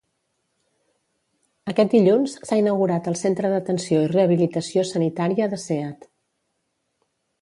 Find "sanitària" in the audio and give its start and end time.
4.95-5.49